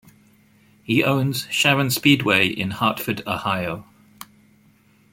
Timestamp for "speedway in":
1.91-2.71